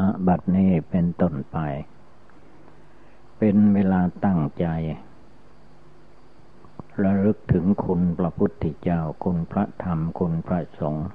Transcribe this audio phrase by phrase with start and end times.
[0.00, 1.58] ณบัดนี้เป็นต้นไป
[3.38, 4.66] เป็นเวลาตั้งใจ
[7.02, 11.06] ระลึกถึงคุณพระพุทธเจ้าคุณพระธรรมคุณพระสงฆ์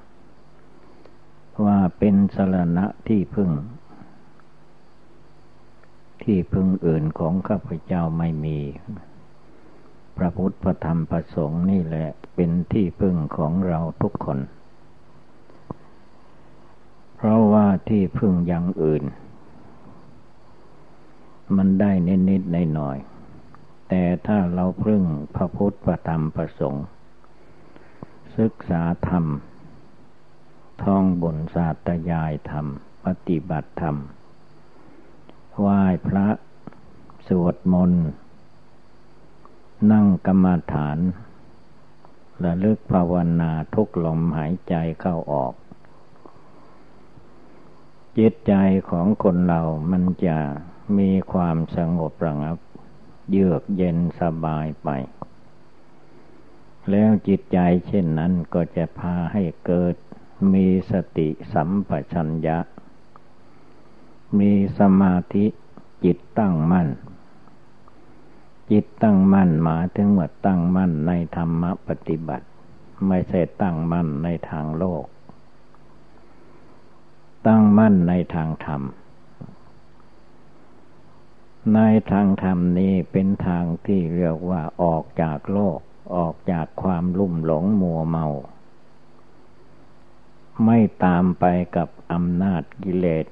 [1.65, 3.51] ว่าเป็นสรณะที่พึ่ง
[6.23, 8.57] ที่พึ่งอื่นของข้าพเจ้าไม่มี
[10.17, 14.39] พระพุทธพระธรรมพระสงฆ์นี่แหละเป็นที่พึ่งของเราทุกคน
[17.15, 19.03] เพราะว่าที่พึ่งอย่างอื่น
[21.55, 21.91] มันได้
[22.29, 22.97] นิดๆในหน่อย
[23.89, 25.01] แต่ถ้าเราพึ่ง
[25.35, 26.85] พระพุทธพระธรรมพระสงฆ์
[28.37, 29.25] ศึกษาธรรม
[30.83, 32.65] ท่องบนศาสตยายธรรม
[33.05, 33.95] ปฏิบัติธรรม
[35.59, 36.27] ไหว้พระ
[37.27, 38.05] สวดมนต์
[39.91, 40.97] นั่งกรรมฐาน
[42.43, 45.53] ระลึกภาวนาทุกลมหายใจเข้าออก
[48.19, 48.53] จิตใจ
[48.89, 49.61] ของคนเรา
[49.91, 50.37] มันจะ
[50.97, 52.57] มีความสงบระงับ
[53.29, 54.89] เยือกเย็นสบายไป
[56.89, 57.57] แล้วจิตใจ
[57.87, 59.95] เช่นนั้นก็จะพาให้เกิด
[60.53, 62.59] มีสติสัมปชัญญะ
[64.39, 65.45] มีสมาธิ
[66.05, 66.87] จิตตั้งมั่น
[68.71, 72.45] จิตตั้งมั่นหมายถึงว่าตั้งมั่นในธรรมปฏิบัติ
[73.07, 75.05] ไม่ใช่ตั้งมั่นในทางโลก
[77.47, 78.81] ตั้งมั่นในทางธรรม
[81.75, 81.79] ใน
[82.11, 85.79] ทางธรรมนี้เป็นทางที่เรียกว่าออกจากโลก
[86.15, 88.25] ออกจากความลุ่มหลงมัวเมา
[90.65, 91.45] ไม่ตามไป
[91.75, 93.25] กับอำนาจกิเลส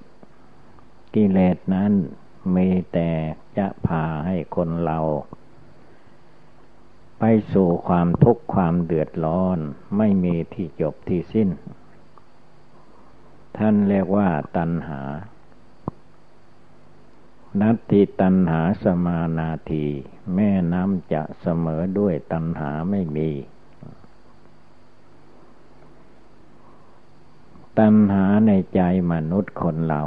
[1.16, 1.92] กิเลสนั้น
[2.56, 3.10] มีแต่
[3.58, 5.00] จะพาให้คนเรา
[7.20, 9.58] ไปสู่ความทุกข์ความเดือดร้อน
[9.98, 11.50] ไม่มีที่จบที่สิ้น
[13.58, 15.02] ท่านเรียกว่าตัณหา
[17.62, 19.86] นัตติตัณหาสมานาที
[20.36, 23.30] แม่น้ำจะเสมอด้วยตัณหาไม่มี
[27.80, 28.82] ตัณหาในใจ
[29.12, 30.02] มนุษย์คนเรา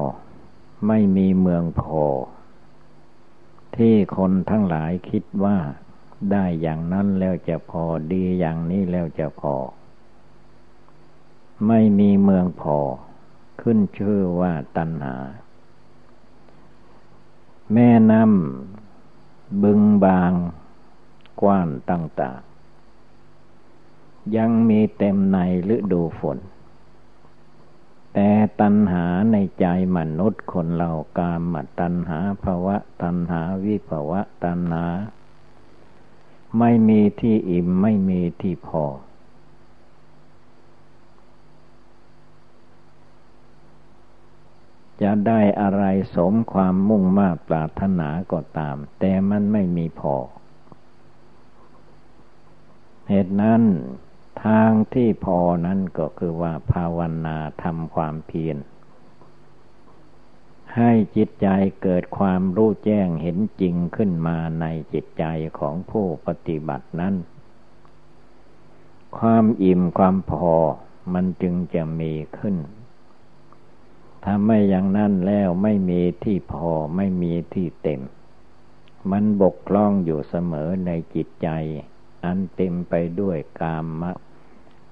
[0.87, 2.05] ไม่มีเมืองพอ
[3.77, 5.59] ที่คนทั้งหลายคิดว่า
[6.31, 9.55] ได้อย่างนั้นแล้วจะพอดีอย่างนี้แล้วจะพอ
[11.67, 12.79] ไม่มีเมืองพอ
[13.61, 15.17] ขึ้นชื่อว่าตัณหา
[17.72, 20.33] แม่น้ำบึงบาง
[21.41, 25.39] กว้านต่างๆ ยังมีเต็มใน
[25.75, 26.39] ฤดูฝน
[28.15, 28.31] แต่
[28.61, 34.87] ตัณหาในใจมนุษย์คนเรากามตัณหาภาวะตัณหาวิภาวะตัณหา
[36.59, 38.84] ไม่มีที่อิ่มไม่มีที่พอ
[45.03, 45.84] จะได้อะไร
[46.15, 50.17] สมความมุ่งมา่ปรารถนาก็ตาม แต่มันไม่มีพอ
[53.09, 53.62] เหตุนั้น
[54.45, 58.56] ทางที่พอนั้นก็คือว่าภาวนาทำความเพียร
[60.77, 61.49] ให้จิตใจ
[61.83, 65.25] เกิดความรู้แจ้งเห็นจริงขึ้นมาในจิตใจ
[65.59, 67.15] ของผู้ปฏิบัตินั้น
[69.19, 70.55] ความอิ่มความพอ
[71.15, 72.56] มันจึงจะมีขึ้น
[74.28, 78.00] ถ้าไม่อย่างนั้นแล้วไม่มีที่พอไม่มีที่เต็ม
[79.10, 81.48] มันบกพร่องอยู่เสมอในจิตใจ
[82.25, 84.12] อันเต็มไปด้วยกามะ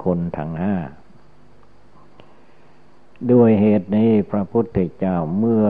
[0.02, 0.76] คนทั้งห้า
[3.32, 5.64] ด้วยเหตุนี้พระพุทธเจ้าเมื่อ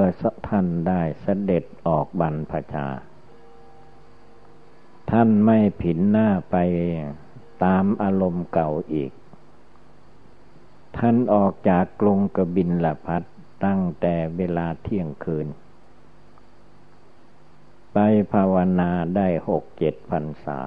[0.48, 2.86] ท่านได้เสด็จออกบรรพชา
[5.10, 6.56] ท่านไม่ผินหน้าไป
[7.64, 9.12] ตามอารมณ์เก่าอีก
[10.98, 13.22] ท่านออกจากกรุงกบินละพัด
[13.64, 15.48] ตั้งแต่เวลาเที่ยงคืน
[17.92, 17.98] ไป
[18.32, 20.60] ภาวนาได้หกเจ็ดพรรษา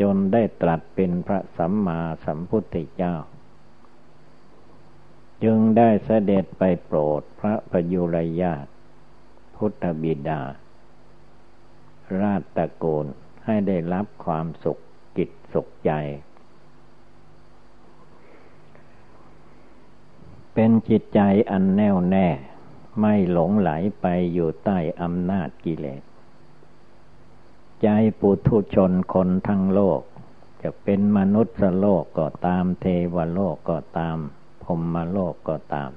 [0.00, 3.16] จนได้ตรัสเป็นพระสัมมาสัมพุทธเจ้า
[5.44, 8.66] จึงได้เสด็จไปโปรดพระพยุรญาต
[9.56, 10.42] พุทธบิดา
[12.20, 13.06] ราชตะโกน
[13.44, 14.78] ให้ได้รับความสุข
[15.16, 15.92] กิจสุขใจ
[20.60, 21.20] เป็นจิตใจ
[21.50, 22.28] อันแน่วแน่
[23.00, 23.70] ไม่หลงไหล
[24.00, 26.02] ไปอยู่ใต้อำนาจกิเลส
[27.82, 27.88] ใจ
[28.20, 30.00] ปุถุชนคนทั้งโลก
[30.62, 32.84] จะเป็นมนุษย์โลกก็ตามเท
[33.14, 34.18] วโลกก็ตาม
[34.64, 35.90] พรมโลกก็ตาม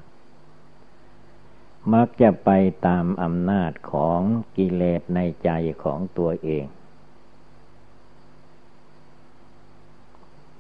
[1.94, 2.50] มักจะไป
[2.88, 4.20] ตามอำนาจของ
[4.58, 5.50] กิเลสในใจ
[5.84, 6.66] ของตัวเอง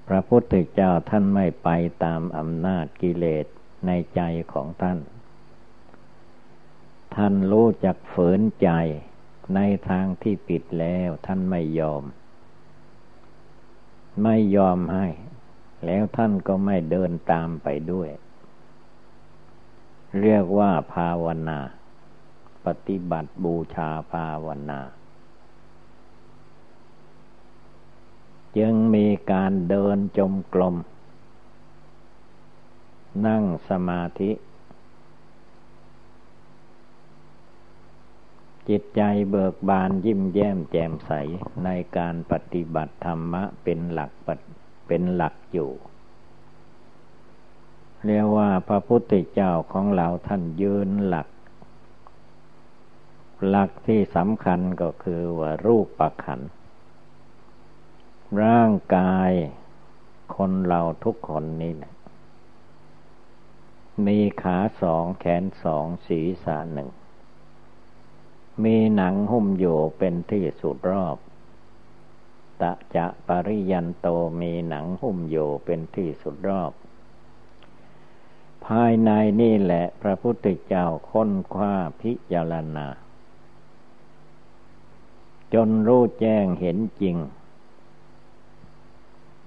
[0.07, 1.69] พระพุทธเจ้าท่านไม่ไป
[2.03, 3.48] ตามอำนาจกิเลส
[3.85, 4.21] ในใจ
[4.53, 4.99] ของท่าน
[7.15, 8.69] ท่านรู้จักฝืนใจ
[9.55, 12.03] ในทางที่ปิดแล้วท่านไม่ยอม
[14.23, 15.07] ไม่ยอมให้
[15.85, 18.09] แล้วท่านก็ไม่เดินตามไปด้วย
[20.21, 21.59] เรียกว่าภาวนา
[22.65, 24.81] ปฏิบัติบูชาภาวนา
[28.57, 30.75] จึงมีการเดินจมกลม
[33.27, 34.31] นั่งสมาธิ
[38.69, 41.11] จิตใจเบิกบานยิ้มแย้มแจ่มใส
[41.63, 44.11] ในการปฏิบัติธรรมะเป็นหลัก
[44.87, 45.71] เป็นหลักอยู่
[48.05, 51.27] เรียกว่าพระพุทธเจ้าของเราท่านยืนหลัก
[53.47, 56.39] หลักที่สำคัญก็คือว่ารูปประขัน
[58.43, 59.31] ร่างกาย
[60.35, 61.93] คนเราทุกคนนี่แหละ
[64.07, 66.89] มีขาสองแขนสองศีรษะหนึ่ง
[68.63, 71.18] มีหนังหุ้มอยู่เป็นที่สุดรอบ
[72.62, 74.07] ตะจะปริยันโต
[74.42, 76.71] มีหนังหุ้มอยู่เป็นที่สุดรอบ
[78.65, 79.09] ภายใน
[79.42, 82.88] นี่แหละพระพุทธเจ้าค้นคว้าพิจารณา
[85.53, 87.15] จนรู้แจ้งเห็นจริง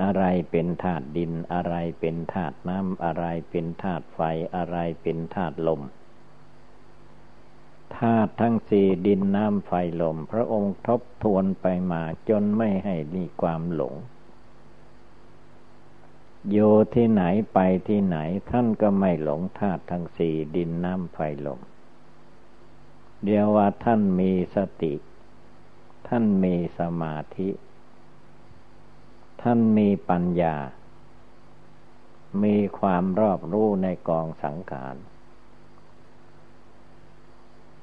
[0.05, 4.21] อะไรเป็นธาตุดิน อะไรเป็นธาตุน้ำอะไรเป็นธาตุไฟ
[4.55, 5.83] อะไรเป็นธาตุลม
[7.99, 9.73] ธาตุทั้งสี่ดินน้ำไฟ
[10.03, 13.95] ลม พระองค์ทบทวนไปมาจนไม่ให้มีความหลง
[16.51, 16.59] โย
[16.95, 17.23] ที่ไหน
[17.53, 17.59] ไป
[17.89, 18.19] ที่ไหน
[18.51, 21.61] ท่านก็ไม่หลงธาตุทั้งสี่ดินน้ำไฟลม
[23.25, 24.95] เดียวว่าท่านมีสติ
[26.09, 27.49] ท่านมีสมาธิ
[29.49, 30.57] ท่านมีปัญญา
[32.43, 34.97] มีความรอบรู้ในกองสังขาร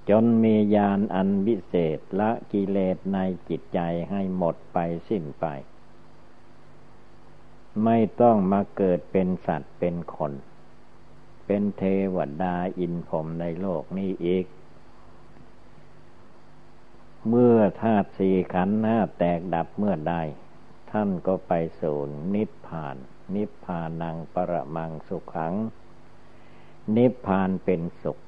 [0.10, 3.20] จนมีญาณอันวิเศษละกิเลสใน
[3.50, 3.80] จิตใจ
[4.10, 4.78] ให้หมดไป
[5.10, 5.46] สิ้นไป
[7.84, 10.34] ไม่ต้องมาเกิดเป็นสัตว์เป็นคน
[11.46, 11.84] เป็นเท
[12.16, 14.46] วดาอินพรมในโลกนี้อีก
[17.30, 20.16] เมื่อธาตุสี่ขันธ์ห้าแตกดับเมื่อใด
[20.92, 21.98] ท่านก็ไปสู่
[22.36, 22.96] นิพพาน
[23.36, 25.54] นิพพานังปรมังสุขัง
[26.96, 28.20] นิพพานเป็นสุข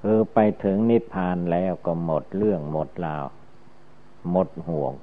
[0.00, 3.26] คือไปถึงนิพพานแล้วก็หมดเรื่องหมดราว
[4.30, 4.94] หมดห่วง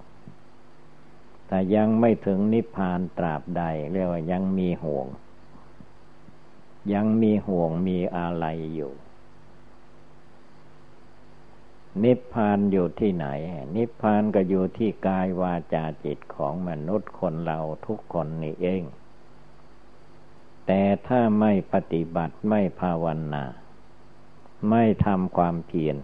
[1.47, 5.07] แต่ยังไม่ถึงนิพพานตราบใดเรียกว่ายังมีห่วง
[6.93, 8.45] ยังมีห่วงมีอะไร
[8.75, 8.93] อยู่
[12.01, 13.27] นิพพานอยู่ที่ไหน
[13.75, 18.83] นิพพานก็อยู่ที่กายวาจาจิตของมนุษย์คนเราทุกคนนี่เอง
[20.65, 23.45] แต่ถ้าไม่ปฏิบัติไม่ภาวนา
[24.69, 25.97] ไม่ทำความเพียร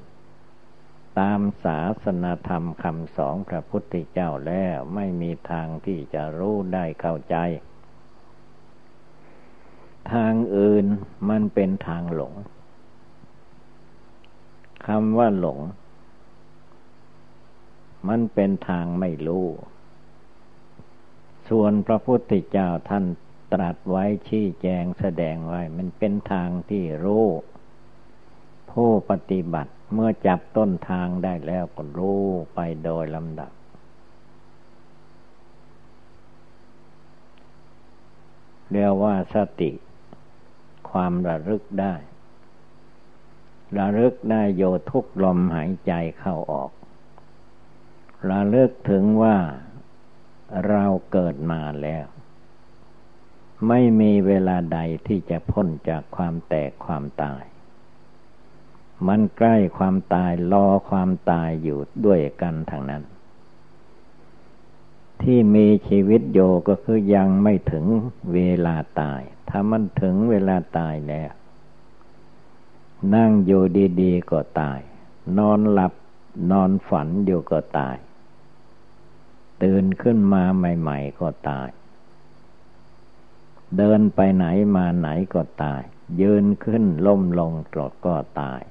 [1.20, 7.36] ตามศาสนาธรรมคำสอนพระพุทธเจ้าแล้วไม่มีทางที่จะรู้ได้เข้าใจ
[10.14, 10.86] ทางอื่น
[11.30, 12.34] มันเป็นทางหลง
[14.88, 15.60] คำว่าหลง
[18.08, 19.48] มันเป็นทางไม่รู้
[21.50, 23.06] ส่วนพระพุทธเจ้าท่าน
[23.54, 27.28] ตรัสไว้ชี้แจงแสดงไว้ มันเป็นทางที่รู้
[28.72, 32.24] ผู้ปฏิบัติเมื่อจับต้นทางได้แล้วก็รู้
[32.56, 33.52] ไปโดยลำดับ
[38.72, 39.72] เรียกว่าสติ
[40.90, 41.94] ความระลึกได้
[43.78, 46.72] ระลึกได้โยทุกลมหายใจเข้าออก
[48.30, 49.38] ระลึกถึงว่า
[50.68, 52.06] เราเกิดมาแล้ว
[53.68, 57.44] ไม่มีเวลาใดที่จะพ้นจากความแตกความตาย
[59.08, 63.04] มันใกล้ความตายรอความตายอยู่ด้วยกันทางนั้น
[65.22, 67.86] ที่มีชีวิตโยก็คือยังไม่ถึง
[68.34, 71.32] เวลาตาย ถ้ามันถึงเวลาตายแล้ว
[73.16, 73.64] นั่งอยู่
[74.02, 74.80] ดีๆก็ตาย
[75.38, 75.94] นอนหลับ
[76.52, 77.98] นอนฝันอยู่ก็ตาย
[79.64, 81.70] ตื่นขึ้นมาใหม่ ๆ ก็ตาย
[83.78, 85.82] เดินไปไหนมาไหนก็ตาย
[86.22, 88.62] ยืนขึ้นล้มลงตรดก็ตาย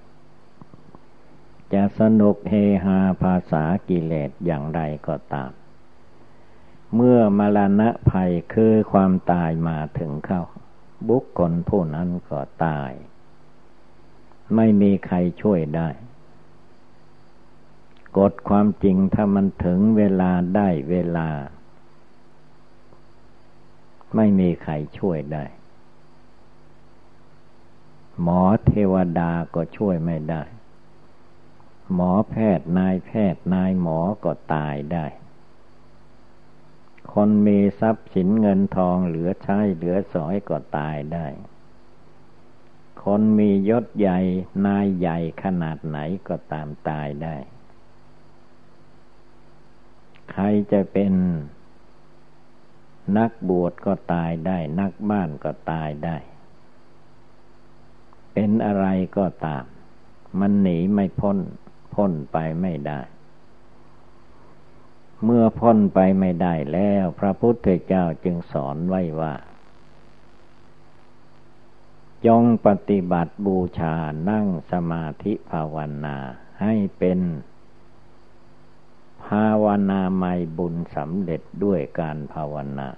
[1.73, 2.55] จะสนุกเฮ
[2.85, 5.51] ฮาภาษากิเลสอย่างไรก็ตาม
[6.95, 10.43] เมื่อมรณะภัยคือความตายมาถึงเข้า
[11.09, 12.93] บุคคลผู้นั้นก็ตาย
[14.57, 15.89] ไม่มีใครช่วยได้
[18.19, 21.29] กฎความจริงถ้ามันถึงเวลาได้เวลา
[24.17, 25.45] ไม่มีใครช่วยได้
[28.23, 30.43] หมอเทวดาก็ช่วยไม่ได้
[31.95, 35.07] หมอแพทย์นายแพทย์นายหมอก็ตายได้
[37.13, 41.27] คนมีทรัพย์สินเงินทองเหลือใช้เหลือสอยก็ตายได้
[43.05, 44.19] คนมียศใหญ่
[44.67, 47.37] นายใหญ่ขนาดไหนก็ตามตายได้
[50.31, 51.13] ใครจะเป็น
[53.19, 56.17] นักบวชก็ตายได้ นักบ้านก็ตายได้
[58.33, 58.87] เป็นอะไร
[59.17, 59.65] ก็ตาม
[60.41, 61.39] มันหนีไม่พ้น
[61.95, 63.01] พ้นไปไม่ได้
[65.25, 69.35] เมื่อพ้นไปไม่ได้แล้ว พระพุทธเจ้าจึงสอนไว้ว่า
[72.27, 73.95] จงปฏิบัติบูชา
[74.31, 76.17] นั่งสมาธิภาวนา
[76.63, 77.21] ให้เป็น
[79.25, 82.89] ภาวนาไม่บุญสำเร็จด้วยการภาวนา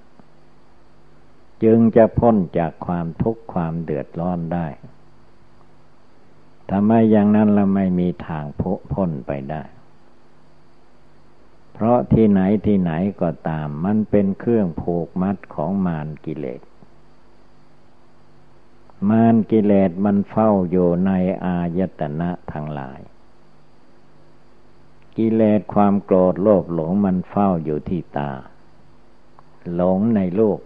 [1.62, 4.66] จึงจะพ้นจากความทุกข์ความเดือดร้อนได้
[6.70, 8.44] ทำไมอย่างนั้นเราไม่มีทาง
[8.92, 9.62] พ้นไปได้
[11.72, 16.60] เพราะที่ไหนที่ไหนก็ตามมันเป็นเครื่องผูกมัดของมารกิเลส
[19.08, 21.10] มารกิเลสมันเฝ้าอยู่ใน
[21.44, 23.00] อายตนะทั้งหลาย
[25.16, 28.30] กิเลสความโกรธโลภหลงมันเฝ้าอยู่ที่ตา
[29.74, 30.58] หลงในลูก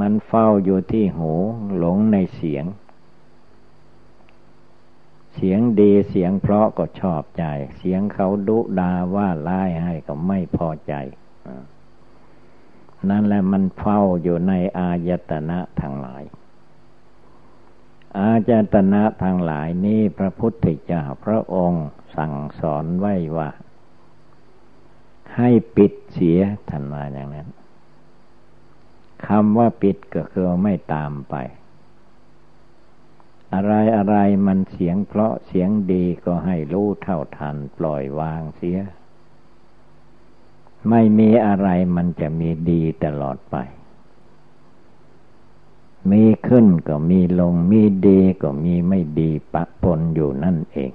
[0.00, 1.32] มันเฝ้าอยู่ที่หู
[1.78, 2.64] หลงในเสียง
[5.34, 7.44] เสียงดีเสียงเพราะก็ชอบใจ
[7.76, 10.94] เสียงเขาดุดาว่าร้ายให้ก็ไม่พอใจ
[13.10, 16.22] นั่นแหละมันเฝ้าอยู่ในอายตนะทั้งหลาย
[18.18, 21.86] อาจตนะทางหลายนี้พระพุทธเจ้าพระองค์
[22.16, 23.50] สั่งสอนไว้ว่า
[25.36, 27.48] ให้ปิดเสียท่านมาอย่างนั้น
[29.26, 31.34] คำว่าปิดก็คือไม่ตามไป
[33.54, 38.78] อะไรอะไรมันเสียงเพราะเสียงดีก็ให้รู้เท่าทันปล่อยวางเสีย
[40.90, 43.56] ไม่มีอะไรมันจะมีดีตลอดไป
[46.10, 50.92] มีขึ้นก็มีลง มีดีก็มีไม่ดีปะปนอยู่นั่นเอง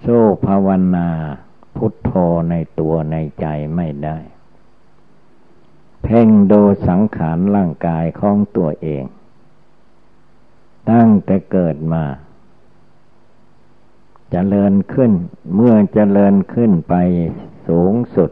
[0.00, 1.08] โซ่ภาวนา
[1.76, 2.10] พุทโธ
[2.50, 4.18] ในตัวในใจไม่ได้
[6.02, 6.52] เพ่งโด
[6.88, 9.04] สังขารร่างกายของตัวเอง
[10.90, 12.04] ตั้งแต่เกิดมา
[14.34, 15.12] เจริญขึ้น
[15.54, 16.94] เมื่อจเจริญขึ้นไป
[17.68, 18.30] สูงสุด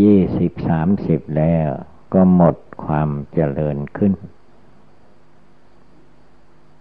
[0.00, 1.68] ยี่สิบสามสิบแล้ว
[2.14, 4.12] ก็หมดความเจริญขึ้น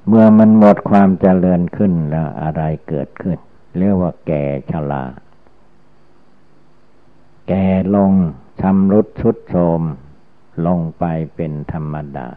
[0.07, 3.37] เมื่อมันหมดความเจริญขึ้นแล้วอะไรเกิดขึ้น
[3.77, 5.03] เรียกว่าแก่ชรา
[7.47, 7.65] แก่
[7.95, 8.11] ลง
[8.61, 9.81] ชำรุดชุดโทม
[10.65, 11.03] ลงไป
[11.35, 12.27] เป็นธรรมดา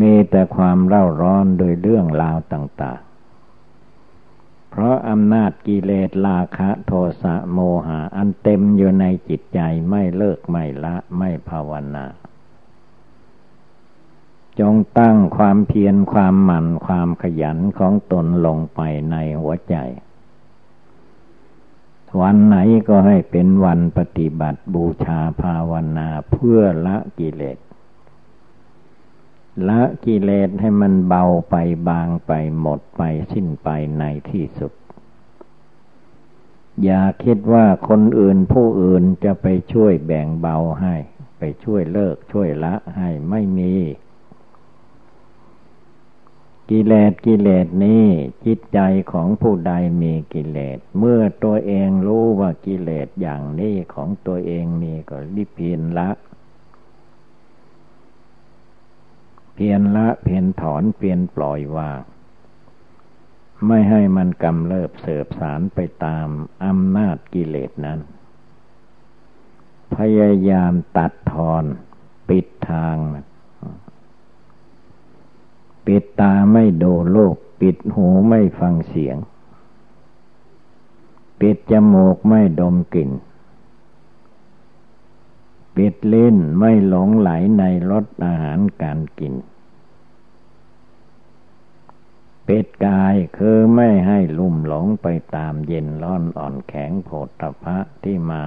[0.00, 6.92] มีแต่ความเร่าร้อนโดยเรื่องราวต่าง ๆ เพราะอำนาจกิเลสราคะโท
[7.22, 12.06] สะโมหะอันเต็มอยู่ในจิตใจไม่เลิกไม่ละไม่ภาวนา
[14.60, 18.80] จงตั้งความเพียรความหมั่นความขยันของตนลงไป
[19.10, 19.76] ในหัวใจ
[22.20, 22.56] วันไหน
[22.88, 27.58] ก็ให้เป็นวันปฏิบัติบูชาภาวนาเพื่อละกิเลส
[29.68, 31.56] ละกิเลสให้มันเบาไป
[31.88, 34.72] บางไปหมดไปสิ้นไปในที่สุด
[36.84, 40.94] อย่าคิดว่าคนอื่นผู้อื่นจะไปช่วยแบ่งเบาให้
[41.38, 43.74] ไปช่วยเลิกช่วยละให้ไม่มี
[46.70, 48.06] กิเลสกิเลสนี้
[48.44, 48.78] จิตใจ
[49.12, 49.72] ของผู้ใด
[50.02, 56.08] มีกิเลส เมื่อตัวเองรู้ว่ากิเลสอย่างนี้ของตัวเองมีก็รีบเพียนละ
[59.62, 62.00] พียรละเพียรถอนเพียรปล่อยวาง
[63.66, 66.28] ไม่ให้มันกำเริบเสบสารไปตาม
[66.64, 68.00] อำนาจกิเลสนั้น
[69.94, 71.64] พยายามตัดทอน
[72.28, 72.96] ปิดทาง
[75.86, 79.16] ปิดตาไม่ดูโลก ปิดหูไม่ฟังเสียง
[81.40, 83.10] ปิดจมูกไม่ดมกลิ่น
[85.80, 89.34] ปิดลิ้นไม่หลงไหลในรสอาหารการกิน
[92.46, 95.06] ปิดกายคือไม่ให้ลุ่มหลงไป
[95.36, 98.44] ตามเย็นร้อนอ่อนแข็งโผฏฐะที่มา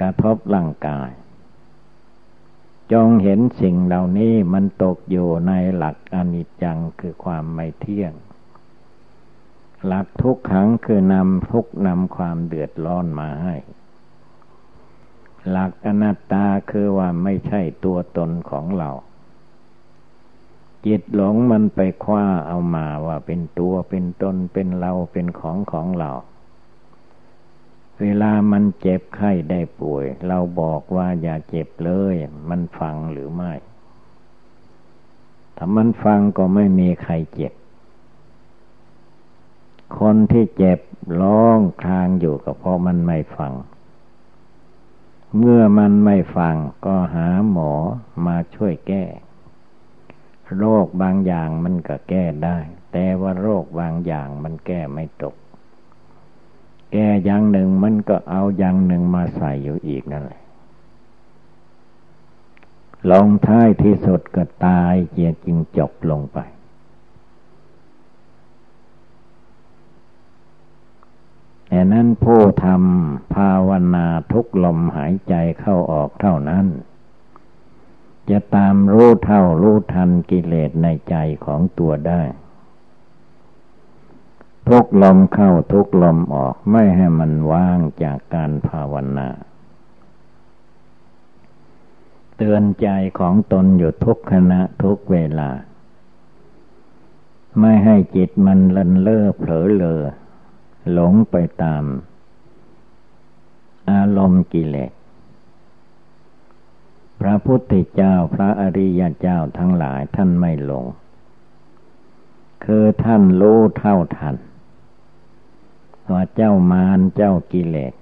[0.00, 1.10] กระทบร่างกาย
[2.92, 8.12] จงเห็นสิ่งเหล่านี้มันตกอยู่ในหลักอนิจจังคือความไม่เที่ยง
[9.86, 13.56] หลักทุกขังคือนำทุกนำความเดือดร้อนมาให้
[15.50, 18.90] หลักอนัตตาคือว่าไม่ใช่ตัวตนของเรา
[20.86, 26.10] จิตหลงมันไปคว้าเอามาว่าเป็นตัวเป็นตนเป็นเราเป็นของของเรา
[28.00, 32.14] เวลามันเจ็บไข้ได้ป่วย เราบอกว่าอย่าเจ็บเลย
[32.48, 33.52] มันฟังหรือไม่
[35.56, 37.52] ถ้ามันฟังก็ไม่มีใครเจ็บ
[39.98, 40.80] คนที่เจ็บ
[41.20, 43.52] ร้องคลางอยู่ก็เพราะมันไม่ฟัง
[45.38, 47.72] เมื่อมันไม่ฟังก็หาหมอ
[48.26, 49.04] มาช่วยแก้
[50.56, 52.58] โรคบางอย่างมันก็แก้ได้
[52.92, 55.34] แต่ว่าโรคบางอย่างมันแก้ไม่ตก
[56.92, 60.42] แก้อย่างหนึ่งมันก็เอาอย่างหนึ่งมาใส่อยู่อีกนั่นแหละ
[63.10, 66.38] ลงท้ายที่สุดก็ตายเจียจริงจบลงไป
[71.74, 76.66] แต่นั้นผู้ทำภาวนาทุกลมหายใจเข้าออกเท่านั้น
[78.30, 82.22] จะตามรู้เท่ารู้ทันกิเลสในใจของตัวได้
[84.68, 89.28] ทุกลมเข้าทุกลมออกไม่ให้มันว่างจากการภาวนา
[92.36, 92.88] เตือนใจ
[93.18, 95.50] ของตนอยู่ทุกขณะทุกเวลา
[97.60, 100.02] ไม่ให้จิตมันเลินเล่อเผลอเลอ
[100.92, 101.84] หลงไปตาม
[103.90, 104.92] อารมณ์กิเลส
[107.20, 110.86] พระพุทธเจ้าพระอริยเจ้าทั้งหลายท่านไม่หลง
[112.64, 114.36] คือท่านรู้เท่าทัน
[116.12, 117.94] ว่าเจ้ามารเจ้ากิเลส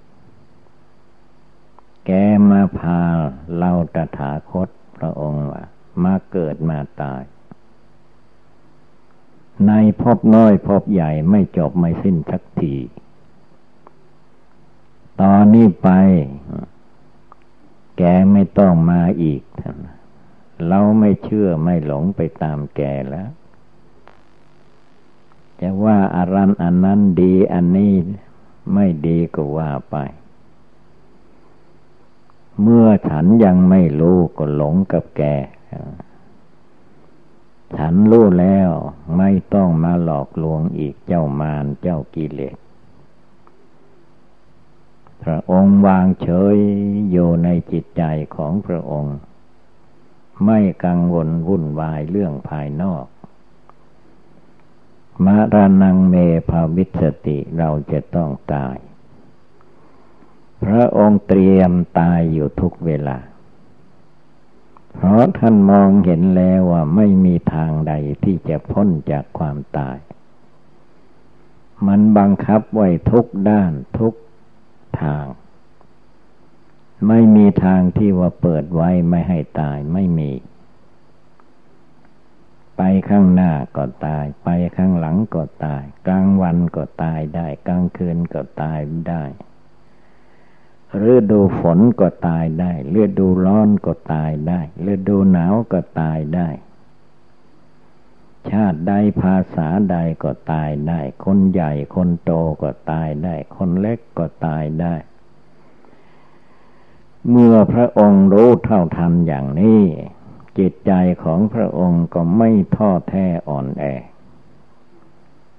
[2.07, 2.11] แก
[2.51, 3.01] มาพา
[3.57, 5.63] เราตถาคตพระองค์ว่า
[6.05, 7.23] มาเกิดมาตาย
[9.67, 12.75] ในพบน้อยพบใหญ่ไม่จบไม่สิ้นสักที
[15.21, 15.89] ตอนนี้ไป
[17.99, 18.03] แก
[18.33, 19.43] ไม่ต้องมาอีก
[20.69, 23.29] เราไม่เชื่อไม่หลงไปตามแกแล้ว
[25.61, 27.93] จะว่าอารันอันนั้นดีอันนี้
[28.75, 29.97] ไม่ดีก็ว่าไป
[32.63, 35.23] เมื่อฉันยังไม่รู้ก็หลงกับแก
[37.85, 38.71] ฉันรู้แล้ว
[39.17, 42.57] ไม่ต้องมาหลอกลวงอีกเจ้ามารเจ้ากิเลส
[45.23, 46.57] พระองค์วางเฉย
[47.11, 48.03] อยู่ในจิตใจ
[48.37, 49.17] ของพระองค์
[50.45, 53.07] ไม่กังวลวุ่นวายเรื่องภายนอก
[55.25, 56.15] มารานังเม
[56.49, 58.77] ภาวิสติเราจะต้องตาย
[60.65, 63.19] พระองค์เตรียมตายอยู่ทุกเวลา
[64.95, 67.93] เพราะท่านมองเห็นแล้วว่าไม่มีทางใด
[68.25, 69.99] ที่จะพ้นจากความตาย
[71.87, 74.15] มันบังคับไว้ทุกด้านทุก
[75.03, 75.27] ทาง
[77.09, 80.31] ไม่มีทางที่ว่าเปิดไว้ไม่ให้ตายไม่มี
[82.77, 88.79] ไปข้างหน้าก็ตาย ไปข้างหลังก็ตาย กลางวันก็ตายได้ กลางคืนก็ตาย
[89.09, 89.25] ได้
[91.13, 94.61] ฤดูฝนก็ตายได้ฤดูร้อนก็ตายได้
[94.93, 96.49] ฤดูหนาวก็ตายได้
[98.51, 104.95] ชาติใดภาษาใดก็ตายได้ คนใหญ่คนโตก็ตายได้ คนเล็กก็ตายได้
[107.29, 109.83] เมื่อพระองค์รู้เท่าทันอย่างนี้
[110.59, 110.93] จิตใจ
[111.25, 113.85] ของพระองค์ก็ไม่ท้อแท้อ่อนแอ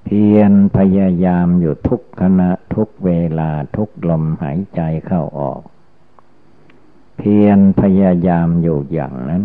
[0.04, 5.62] เพียรพยายามอยู่ทุกขณะทุกเวลาทุกลมหายใจเข้าออก
[7.18, 9.44] เพียรพยายามอยู่อย่างนั้น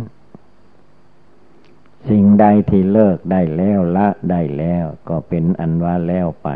[2.09, 6.49] สิ่งใดที่เลิกได้แล้วละได้แล้วก็เป็นอันว่าแล้วไป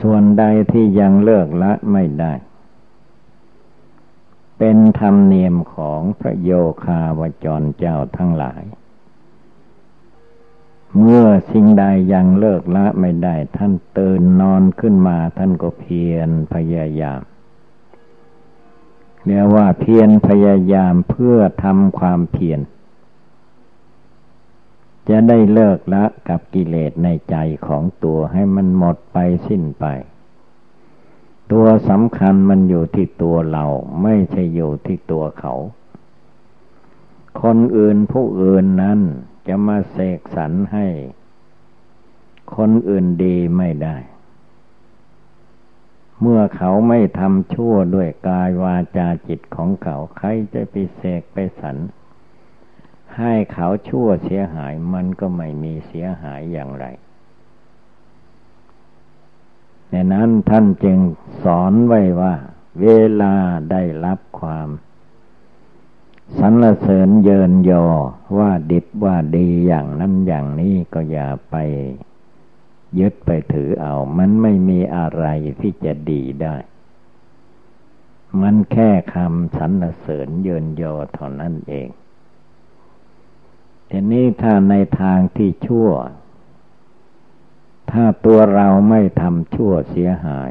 [0.00, 2.32] ส่วนใดที่ยังเลิกละไม่ได้
[4.58, 6.50] เป็นธรรมเนียมของพระโย
[6.84, 8.62] คาวจรเจ้าทั้งหลาย
[10.98, 17.20] เมื่อสิ่งใดยังเลิกละไม่ได้ ท่านตื่นนอนขึ้นมาท่านก็เพียรพยายาม
[19.24, 22.60] เรียกว่าเพียรพยายามเพื่อทำความเพียร
[25.08, 29.84] จะได้เลิกละกับกิเลสในใจของตัวให้มันหมดไปสิ้นไป
[31.52, 33.64] ตัวสำคัญมันอยู่ที่ตัวเรา
[34.02, 35.54] ไม่ใช่อยู่ที่ตัวเขา
[37.42, 39.00] คนอื่นผู้อื่นนั้น
[39.46, 40.86] จะมาเสกสรรให้
[42.56, 43.96] คนอื่นดีไม่ได้
[46.20, 51.76] เมื่อเขาไม่ทำชั่วด้วยกายวาจาจิตของเขาใครจะไปเสกไปสรร
[53.18, 56.86] ให้เขาชั่วเสียหายมันก็ไม่มีเสียหายอย่างไร
[59.92, 60.98] ดังนั้นท่านจึง
[61.44, 62.34] สอนไว้ว่า
[62.82, 62.86] เว
[63.20, 63.34] ลา
[63.70, 64.68] ได้รับความ
[66.38, 67.86] สรรเสริญเยินยอ
[68.38, 71.56] ว่าดิบว่าดีอย่างนั้นอย่างนี้ก็อย่าไป
[72.98, 75.24] ยึดไปถือเอา มันไม่มีอะไร
[75.60, 76.56] ที่จะดีได้
[78.40, 81.88] มันแค่คำสรรเสริญเยินยอเท่านั้นเอง
[83.90, 85.90] ทีนี้ถ้าในทางที่ชั่ว
[87.90, 90.50] ถ้าตัวเราไม่ทำชั่วเสียหาย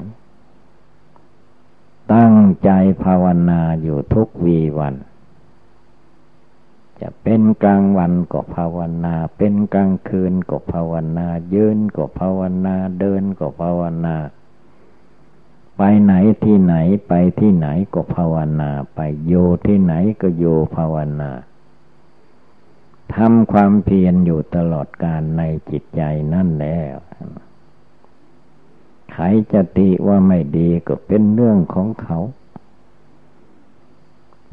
[2.13, 2.69] ตั้งใจ
[3.03, 4.95] ภาวนาอยู่ทุกวีวัน
[7.01, 14.15] จะเป็นกลางวันก็ภาวนา เป็นกลางคืนก็ภาวนา ยืนก็ภาวนา เดินก็ภาวนา
[15.77, 16.75] ไปไหนที่ไหน
[17.07, 19.33] ไปที่ไหนก็ภาวนา ไปโย
[19.67, 21.31] ที่ไหนก็โยภาวนา
[23.15, 26.01] ทำความเพียรอยู่ตลอดการในจิตใจ
[26.33, 26.95] นั่นแล้ว
[29.11, 32.17] ใครจะติว่าไม่ดีก็เป็นเรื่องของเขา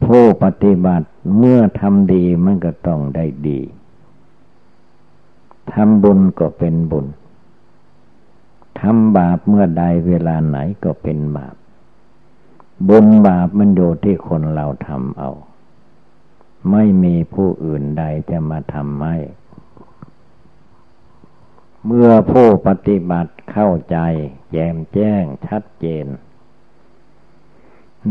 [0.05, 3.61] ผู้ปฏิบัติเมื่อทำดีมันก็ต้องได้ดี
[5.73, 7.07] ทำบุญก็เป็นบุญ
[8.81, 11.55] ทำบาปเมื่อใดเวลาไหนก็เป็นบาป
[12.89, 15.31] บุญบาปมันอยู่ที่คนเราทำเอา
[16.71, 19.17] ไม่มีผู้อื่นใดจะมาทำให้
[21.87, 23.99] เมื่อผู้ปฏิบัติเข้าใจ
[24.53, 26.07] แจ่มแจ้งชัดเจน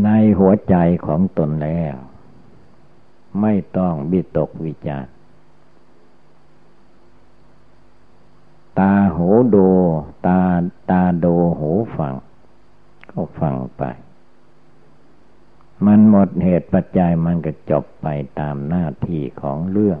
[0.04, 0.08] ใน
[0.38, 1.96] หัวใจของตนแล้ว
[3.40, 5.06] ไม่ต้องบิตกวิจาร
[8.78, 9.68] ตาหูดู
[10.26, 10.40] ตา
[10.90, 12.14] ตาดูหูฟัง
[13.10, 13.82] ก็ฟังไป
[15.86, 18.06] มันหมดเหตุปัจจัยมันก็จบไป
[18.38, 20.00] ตามหน้าที่ของเรื่อง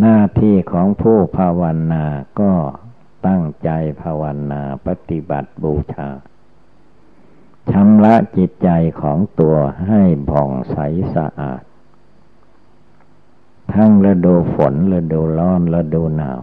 [0.00, 2.04] หน้าที่ของผู้ภาวนา
[2.40, 2.52] ก็
[3.26, 3.70] ตั้งใจ
[4.02, 6.08] ภาวนาปฏิบัติบูชา
[7.72, 8.68] ชำระจิตใจ
[9.00, 9.56] ของตัว
[9.88, 10.76] ให้ผ่องใส
[11.14, 11.62] สะอาด
[13.72, 16.40] ทั้งฤดูฝนฤดูร้อนฤดูหนาว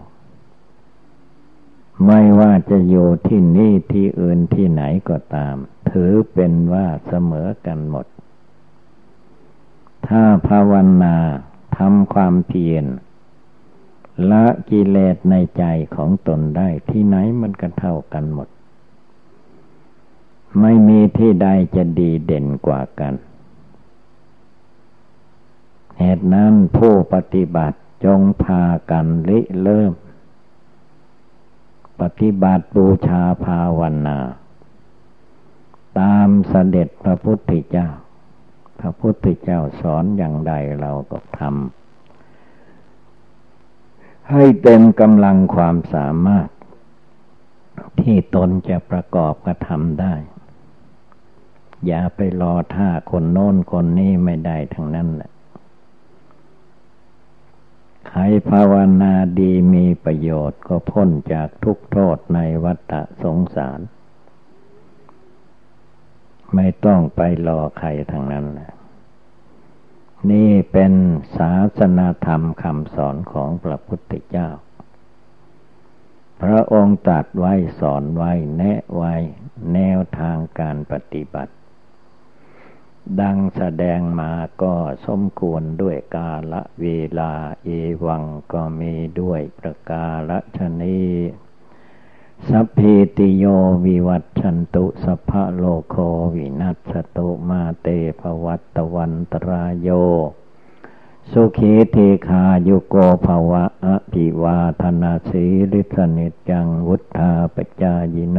[2.06, 5.56] ไม่ว่าจะอยู่ที่นี่ที่อื่นที่ไหนก็ตาม
[5.90, 8.06] ถือเป็นว่าเสมอกันหมด
[10.08, 11.16] ถ้าภาวนา
[11.76, 12.84] ทำความเพียร
[14.30, 18.48] ละกิเลสในใจของตนได้ที่ไหนมันก็เท่ากันหมด
[20.60, 23.14] ไม่มีที่ใดจะดีเด่นกว่ากัน
[25.98, 29.92] เหตุนั้นผู้ปฏิบัติจงพากันริเริ่ม
[32.00, 34.18] ปฏิบัติบูชาภาวนา
[36.00, 37.88] ตามเสด็จพระพุทธเจ้า
[38.80, 41.50] พระพุทธเจ้าสอนอย่างใดเราก็ทำ
[44.30, 46.48] ให้เต็มกำลังความสามารถ
[48.00, 50.14] ที่ตนจะประกอบกระทำได้
[51.86, 55.30] อย่าไปรอท่าคนโน้นคนนี้ไม่ได้ทั้งนั้นแหละ
[58.08, 62.92] ใครภาวนาดีมีประโยชน์ก็พ้นจากทุกโทษในวัฏ
[63.22, 63.80] สงสาร
[66.54, 68.70] ไม่ต้องไปรอใครทั้งนั้นแหละ
[70.30, 70.92] นี่เป็น
[71.36, 74.48] ศาสนาธรรมคำสอนของพระพุทธเจ้า
[76.42, 79.14] พระองค์ตรัสไว้สอนไว้แนะไว้
[79.74, 81.52] แนวทางการปฏิบัติ
[83.20, 84.74] ดังแสดงมาก็
[85.06, 86.86] สมควรด้วยกาละเว
[87.18, 87.32] ลา
[87.64, 87.68] เอ
[88.04, 91.02] วังก็มีด้วยประกาศชนี
[92.48, 93.44] สัพพิติโย
[93.86, 95.96] วิวัตชันตุสัพพะโลโค
[96.34, 97.86] วินัสตุมาเต
[98.20, 99.88] ภวัตวันตรายโย
[101.30, 101.96] สุขีเท
[102.28, 102.94] คาโยโก
[103.26, 108.38] ภวะอภิวาธนาสีริสนิจังวุฒาปจายโน